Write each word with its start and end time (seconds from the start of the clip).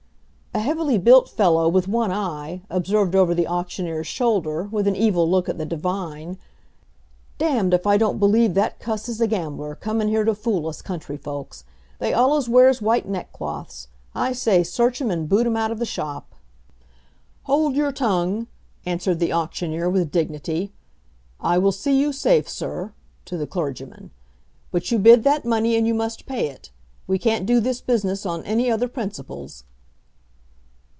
A 0.53 0.59
heavily 0.59 0.97
built 0.97 1.29
fellow 1.29 1.69
with 1.69 1.87
one 1.87 2.11
eye, 2.11 2.61
observed 2.69 3.15
over 3.15 3.33
the 3.33 3.47
auctioneer's 3.47 4.05
shoulder, 4.05 4.63
with 4.63 4.85
an 4.85 4.97
evil 4.97 5.27
look 5.27 5.47
at 5.47 5.57
the 5.57 5.65
divine, 5.65 6.33
"D 7.37 7.45
d 7.47 7.73
if 7.73 7.87
I 7.87 7.95
don't 7.95 8.19
believe 8.19 8.53
that 8.53 8.77
cuss 8.77 9.07
is 9.07 9.21
a 9.21 9.27
gambler, 9.27 9.75
come 9.75 10.01
in 10.01 10.09
here 10.09 10.25
to 10.25 10.35
fool 10.35 10.67
us 10.67 10.81
country 10.81 11.15
folks. 11.15 11.63
They 11.99 12.11
allus 12.13 12.49
wears 12.49 12.81
white 12.81 13.07
neckcloths. 13.07 13.87
I 14.13 14.33
say, 14.33 14.61
search 14.61 14.99
him 14.99 15.09
and 15.09 15.27
boot 15.29 15.47
him 15.47 15.55
out 15.55 15.71
of 15.71 15.79
the 15.79 15.85
shop!" 15.85 16.35
"Hold 17.43 17.73
your 17.77 17.93
tongue!" 17.93 18.47
answered 18.85 19.19
the 19.19 19.31
auctioneer, 19.31 19.89
with 19.89 20.11
dignity. 20.11 20.73
"I 21.39 21.57
will 21.59 21.71
see 21.71 21.97
you 21.97 22.11
safe, 22.11 22.49
Sir," 22.49 22.91
to 23.23 23.37
the 23.37 23.47
clergyman. 23.47 24.11
"But 24.69 24.91
you 24.91 24.99
bid 24.99 25.23
that 25.23 25.45
money, 25.45 25.77
and 25.77 25.87
you 25.87 25.93
must 25.93 26.25
pay 26.25 26.49
it. 26.49 26.71
We 27.07 27.17
can't 27.17 27.45
do 27.45 27.61
this 27.61 27.79
business 27.79 28.25
on 28.25 28.43
any 28.43 28.69
other 28.69 28.89
principles." 28.89 29.63